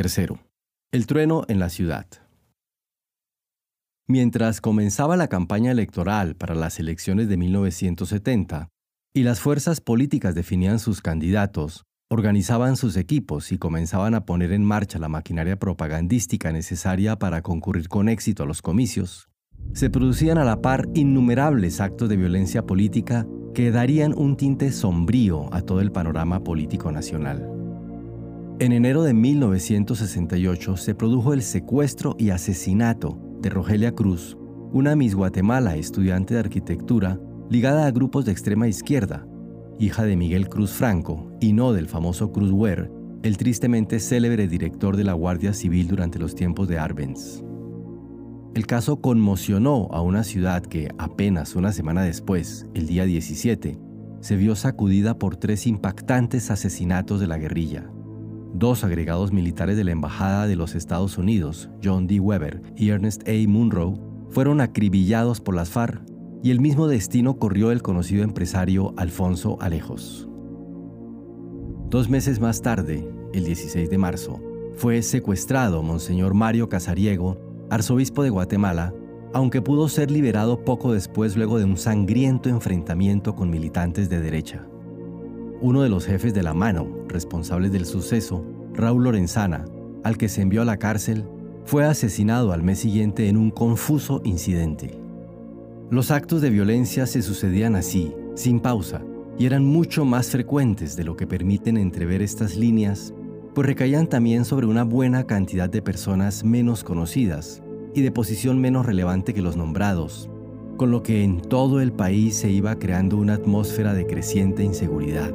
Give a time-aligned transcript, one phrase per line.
[0.00, 0.38] Tercero,
[0.92, 2.06] el trueno en la ciudad.
[4.08, 8.70] Mientras comenzaba la campaña electoral para las elecciones de 1970
[9.14, 14.64] y las fuerzas políticas definían sus candidatos, organizaban sus equipos y comenzaban a poner en
[14.64, 19.28] marcha la maquinaria propagandística necesaria para concurrir con éxito a los comicios,
[19.74, 25.52] se producían a la par innumerables actos de violencia política que darían un tinte sombrío
[25.52, 27.59] a todo el panorama político nacional.
[28.60, 34.36] En enero de 1968 se produjo el secuestro y asesinato de Rogelia Cruz,
[34.70, 37.18] una Miss Guatemala estudiante de arquitectura
[37.48, 39.26] ligada a grupos de extrema izquierda,
[39.78, 42.90] hija de Miguel Cruz Franco y no del famoso Cruz Ware,
[43.22, 47.42] el tristemente célebre director de la Guardia Civil durante los tiempos de Arbenz.
[48.54, 53.78] El caso conmocionó a una ciudad que apenas una semana después, el día 17,
[54.20, 57.90] se vio sacudida por tres impactantes asesinatos de la guerrilla.
[58.52, 62.18] Dos agregados militares de la Embajada de los Estados Unidos, John D.
[62.18, 63.48] Weber y Ernest A.
[63.48, 63.94] Munro,
[64.30, 66.02] fueron acribillados por las FARC
[66.42, 70.28] y el mismo destino corrió el conocido empresario Alfonso Alejos.
[71.90, 74.40] Dos meses más tarde, el 16 de marzo,
[74.76, 78.94] fue secuestrado Monseñor Mario Casariego, arzobispo de Guatemala,
[79.32, 84.66] aunque pudo ser liberado poco después luego de un sangriento enfrentamiento con militantes de derecha.
[85.62, 89.66] Uno de los jefes de la mano, responsables del suceso, Raúl Lorenzana,
[90.04, 91.26] al que se envió a la cárcel,
[91.66, 94.98] fue asesinado al mes siguiente en un confuso incidente.
[95.90, 99.02] Los actos de violencia se sucedían así, sin pausa,
[99.38, 103.12] y eran mucho más frecuentes de lo que permiten entrever estas líneas,
[103.54, 107.62] pues recaían también sobre una buena cantidad de personas menos conocidas
[107.94, 110.30] y de posición menos relevante que los nombrados,
[110.80, 115.30] con lo que en todo el país se iba creando una atmósfera de creciente inseguridad.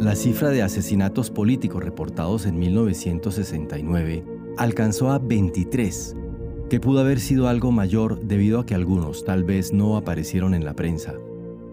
[0.00, 4.24] La cifra de asesinatos políticos reportados en 1969
[4.56, 6.16] alcanzó a 23,
[6.68, 10.64] que pudo haber sido algo mayor debido a que algunos tal vez no aparecieron en
[10.64, 11.14] la prensa,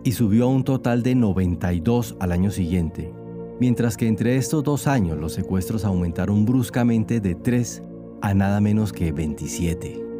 [0.03, 3.11] y subió a un total de 92 al año siguiente,
[3.59, 7.81] mientras que entre estos dos años los secuestros aumentaron bruscamente de 3
[8.21, 10.12] a nada menos que 27.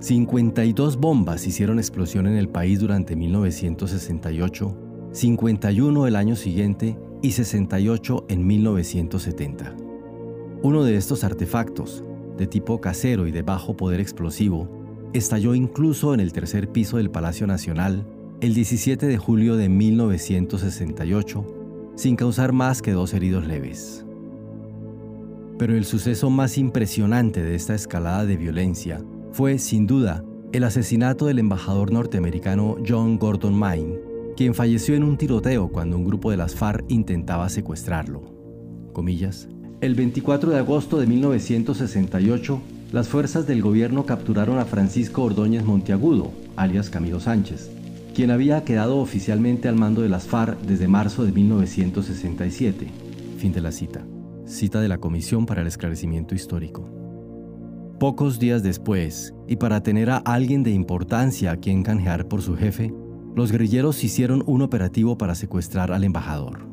[0.00, 4.74] 52 bombas hicieron explosión en el país durante 1968,
[5.12, 9.76] 51 el año siguiente y 68 en 1970.
[10.62, 12.02] Uno de estos artefactos,
[12.38, 14.70] de tipo casero y de bajo poder explosivo,
[15.12, 18.06] estalló incluso en el tercer piso del Palacio Nacional
[18.40, 24.06] el 17 de julio de 1968, sin causar más que dos heridos leves.
[25.58, 31.26] Pero el suceso más impresionante de esta escalada de violencia fue, sin duda, el asesinato
[31.26, 33.98] del embajador norteamericano John Gordon Main,
[34.36, 38.22] quien falleció en un tiroteo cuando un grupo de las FARC intentaba secuestrarlo.
[39.80, 42.60] El 24 de agosto de 1968,
[42.92, 47.70] las fuerzas del gobierno capturaron a Francisco Ordóñez Monteagudo, alias Camilo Sánchez,
[48.14, 52.88] quien había quedado oficialmente al mando de las FARC desde marzo de 1967.
[53.38, 54.04] Fin de la cita.
[54.44, 56.99] Cita de la Comisión para el Esclarecimiento Histórico.
[58.00, 62.56] Pocos días después, y para tener a alguien de importancia a quien canjear por su
[62.56, 62.92] jefe,
[63.36, 66.70] los guerrilleros hicieron un operativo para secuestrar al embajador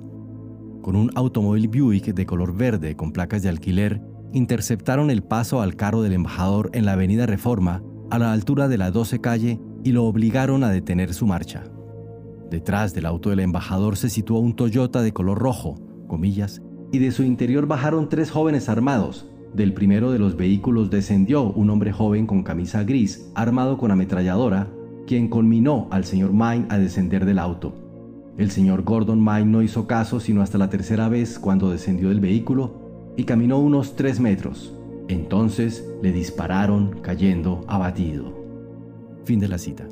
[0.87, 4.01] con un automóvil Buick de color verde con placas de alquiler,
[4.31, 8.77] interceptaron el paso al carro del embajador en la avenida Reforma, a la altura de
[8.77, 11.65] la 12 calle, y lo obligaron a detener su marcha.
[12.49, 15.75] Detrás del auto del embajador se situó un Toyota de color rojo,
[16.07, 16.61] comillas,
[16.93, 19.27] y de su interior bajaron tres jóvenes armados.
[19.57, 24.67] Del primero de los vehículos descendió un hombre joven con camisa gris, armado con ametralladora,
[25.07, 27.73] quien conminó al señor Mine a descender del auto.
[28.37, 32.19] El señor Gordon Mine no hizo caso sino hasta la tercera vez cuando descendió del
[32.19, 34.75] vehículo y caminó unos tres metros.
[35.07, 38.31] Entonces le dispararon cayendo abatido.
[39.23, 39.87] Fin de la cita.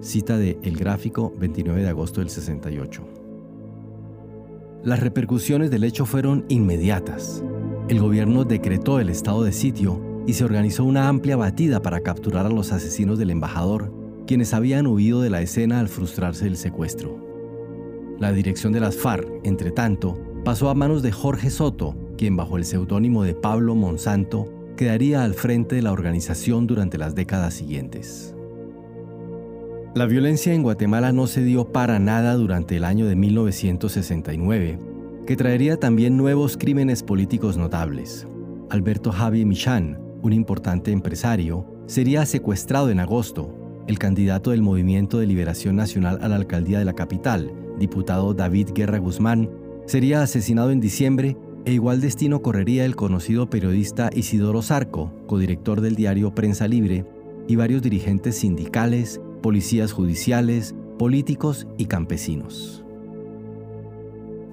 [0.00, 3.02] Cita de El Gráfico, 29 de agosto del 68.
[4.82, 7.44] Las repercusiones del hecho fueron inmediatas.
[7.88, 12.46] El gobierno decretó el estado de sitio y se organizó una amplia batida para capturar
[12.46, 13.92] a los asesinos del embajador,
[14.26, 17.18] quienes habían huido de la escena al frustrarse el secuestro.
[18.18, 22.56] La dirección de las FARC, entre tanto, pasó a manos de Jorge Soto, quien bajo
[22.56, 24.48] el seudónimo de Pablo Monsanto
[24.78, 28.34] quedaría al frente de la organización durante las décadas siguientes.
[29.94, 34.78] La violencia en Guatemala no se dio para nada durante el año de 1969,
[35.26, 38.26] que traería también nuevos crímenes políticos notables.
[38.68, 43.54] Alberto Javi Michan, un importante empresario, sería secuestrado en agosto.
[43.86, 48.70] El candidato del Movimiento de Liberación Nacional a la alcaldía de la capital, diputado David
[48.74, 49.50] Guerra Guzmán,
[49.86, 55.94] sería asesinado en diciembre e igual destino correría el conocido periodista Isidoro Sarco, codirector del
[55.94, 57.06] diario Prensa Libre,
[57.46, 62.83] y varios dirigentes sindicales, policías judiciales, políticos y campesinos.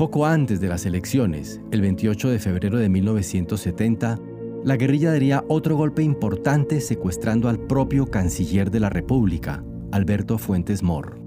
[0.01, 4.17] Poco antes de las elecciones, el 28 de febrero de 1970,
[4.63, 10.81] la guerrilla daría otro golpe importante secuestrando al propio canciller de la República, Alberto Fuentes
[10.81, 11.21] Mor.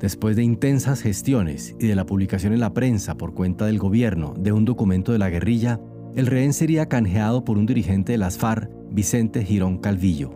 [0.00, 4.34] Después de intensas gestiones y de la publicación en la prensa por cuenta del gobierno
[4.36, 5.78] de un documento de la guerrilla,
[6.16, 10.32] el rehén sería canjeado por un dirigente de las FARC, Vicente Girón Calvillo.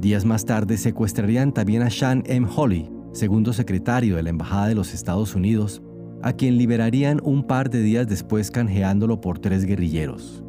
[0.00, 2.48] Días más tarde secuestrarían también a Sean M.
[2.56, 5.82] Holly, segundo secretario de la Embajada de los Estados Unidos,
[6.22, 10.42] a quien liberarían un par de días después canjeándolo por tres guerrilleros.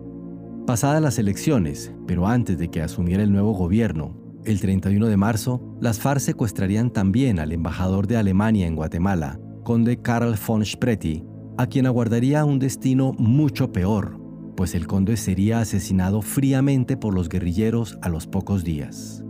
[0.66, 4.16] Pasadas las elecciones, pero antes de que asumiera el nuevo gobierno,
[4.46, 10.02] el 31 de marzo, las FARC secuestrarían también al embajador de Alemania en Guatemala, conde
[10.02, 11.24] Karl von Spreti,
[11.58, 14.20] a quien aguardaría un destino mucho peor,
[14.56, 19.24] pues el conde sería asesinado fríamente por los guerrilleros a los pocos días.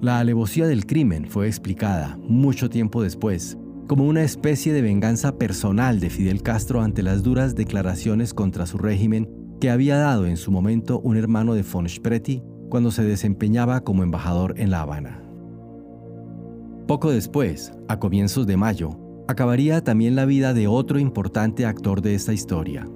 [0.00, 3.58] La alevosía del crimen fue explicada, mucho tiempo después,
[3.90, 8.78] como una especie de venganza personal de Fidel Castro ante las duras declaraciones contra su
[8.78, 9.28] régimen
[9.60, 14.04] que había dado en su momento un hermano de von Spreti cuando se desempeñaba como
[14.04, 15.24] embajador en La Habana.
[16.86, 18.96] Poco después, a comienzos de mayo,
[19.26, 22.86] acabaría también la vida de otro importante actor de esta historia.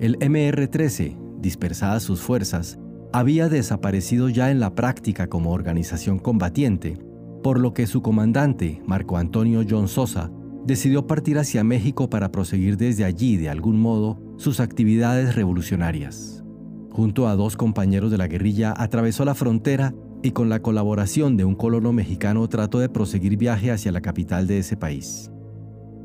[0.00, 2.80] El MR-13, dispersadas sus fuerzas,
[3.12, 6.98] había desaparecido ya en la práctica como organización combatiente,
[7.42, 10.30] por lo que su comandante, Marco Antonio John Sosa,
[10.64, 16.42] decidió partir hacia México para proseguir desde allí, de algún modo, sus actividades revolucionarias
[16.92, 21.44] junto a dos compañeros de la guerrilla, atravesó la frontera y con la colaboración de
[21.44, 25.30] un colono mexicano trató de proseguir viaje hacia la capital de ese país.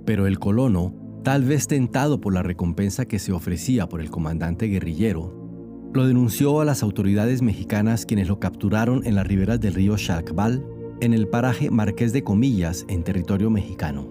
[0.05, 4.67] Pero el colono, tal vez tentado por la recompensa que se ofrecía por el comandante
[4.67, 9.97] guerrillero, lo denunció a las autoridades mexicanas quienes lo capturaron en las riberas del río
[9.97, 10.65] Xacbal,
[10.99, 14.07] en el paraje Marqués de Comillas, en territorio mexicano.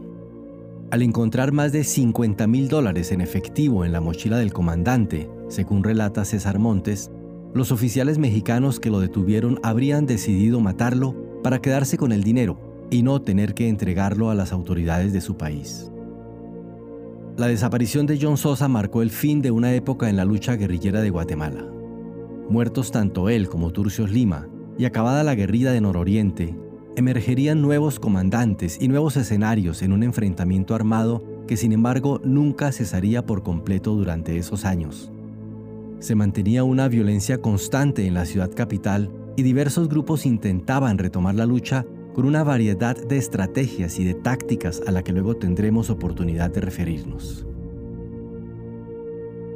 [0.91, 5.83] Al encontrar más de 50 mil dólares en efectivo en la mochila del comandante, según
[5.83, 7.11] relata César Montes,
[7.55, 13.03] los oficiales mexicanos que lo detuvieron habrían decidido matarlo para quedarse con el dinero y
[13.03, 15.91] no tener que entregarlo a las autoridades de su país.
[17.37, 21.01] La desaparición de John Sosa marcó el fin de una época en la lucha guerrillera
[21.01, 21.67] de Guatemala.
[22.49, 24.49] Muertos tanto él como Turcios Lima
[24.79, 26.57] y acabada la guerrilla de Nororiente,
[26.97, 33.25] emergerían nuevos comandantes y nuevos escenarios en un enfrentamiento armado que sin embargo nunca cesaría
[33.25, 35.13] por completo durante esos años
[35.99, 41.47] se mantenía una violencia constante en la ciudad capital y diversos grupos intentaban retomar la
[41.47, 41.85] lucha
[42.15, 46.61] con una variedad de estrategias y de tácticas a la que luego tendremos oportunidad de
[46.61, 47.47] referirnos.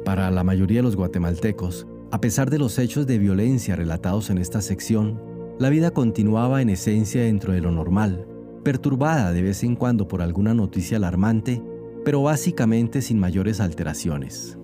[0.05, 4.37] Para la mayoría de los guatemaltecos, a pesar de los hechos de violencia relatados en
[4.37, 5.21] esta sección,
[5.61, 8.25] la vida continuaba en esencia dentro de lo normal,
[8.63, 11.61] perturbada de vez en cuando por alguna noticia alarmante,
[12.03, 14.57] pero básicamente sin mayores alteraciones.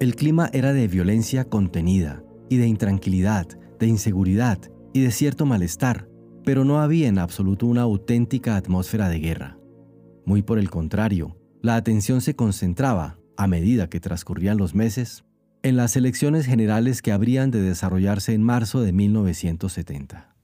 [0.00, 3.46] El clima era de violencia contenida y de intranquilidad,
[3.78, 4.58] de inseguridad
[4.94, 6.08] y de cierto malestar,
[6.44, 9.58] pero no había en absoluto una auténtica atmósfera de guerra.
[10.24, 15.25] Muy por el contrario, la atención se concentraba, a medida que transcurrían los meses,
[15.66, 20.35] en las elecciones generales que habrían de desarrollarse en marzo de 1970.